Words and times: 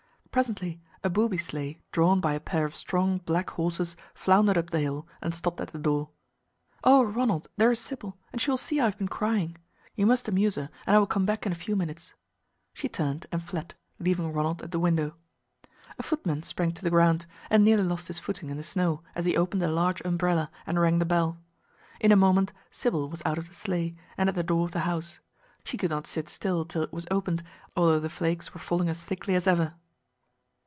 Presently 0.31 0.81
a 1.03 1.09
booby 1.09 1.37
sleigh 1.37 1.81
drawn 1.91 2.21
by 2.21 2.31
a 2.33 2.39
pair 2.39 2.63
of 2.65 2.73
strong 2.73 3.17
black 3.17 3.49
horses 3.49 3.97
floundered 4.13 4.57
up 4.57 4.69
the 4.69 4.79
hill 4.79 5.05
and 5.21 5.35
stopped 5.35 5.59
at 5.59 5.73
the 5.73 5.77
door. 5.77 6.11
"Oh, 6.85 7.03
Ronald, 7.03 7.49
there 7.57 7.69
is 7.69 7.81
Sybil, 7.81 8.17
and 8.31 8.39
she 8.39 8.49
will 8.49 8.55
see 8.57 8.79
I 8.79 8.85
have 8.85 8.97
been 8.97 9.09
crying. 9.09 9.57
You 9.93 10.05
must 10.05 10.29
amuse 10.29 10.55
her, 10.55 10.69
and 10.87 10.95
I 10.95 10.99
will 10.99 11.05
come 11.05 11.25
back 11.25 11.45
in 11.45 11.51
a 11.51 11.55
few 11.55 11.75
minutes." 11.75 12.13
She 12.73 12.87
turned 12.87 13.25
and 13.29 13.43
fled, 13.43 13.75
leaving 13.99 14.31
Ronald 14.31 14.61
at 14.63 14.71
the 14.71 14.79
window. 14.79 15.15
A 15.99 16.03
footman 16.03 16.43
sprang 16.43 16.71
to 16.75 16.81
the 16.81 16.89
ground, 16.89 17.25
and 17.49 17.65
nearly 17.65 17.83
lost 17.83 18.07
his 18.07 18.19
footing 18.19 18.49
in 18.49 18.55
the 18.55 18.63
snow 18.63 19.03
as 19.15 19.25
he 19.25 19.35
opened 19.35 19.63
a 19.63 19.69
large 19.69 19.99
umbrella 20.05 20.49
and 20.65 20.79
rang 20.79 20.99
the 20.99 21.05
bell. 21.05 21.39
In 21.99 22.13
a 22.13 22.15
moment 22.15 22.53
Sybil 22.69 23.09
was 23.09 23.21
out 23.25 23.37
of 23.37 23.49
the 23.49 23.53
sleigh 23.53 23.97
and 24.17 24.29
at 24.29 24.35
the 24.35 24.43
door 24.43 24.63
of 24.63 24.71
the 24.71 24.79
house; 24.91 25.19
she 25.65 25.75
could 25.77 25.91
not 25.91 26.07
sit 26.07 26.29
still 26.29 26.63
till 26.63 26.83
it 26.83 26.93
was 26.93 27.05
opened, 27.11 27.43
although 27.75 27.99
the 27.99 28.09
flakes 28.09 28.53
were 28.53 28.61
falling 28.61 28.87
as 28.87 29.01
thickly 29.03 29.35
as 29.35 29.45
ever. 29.45 29.73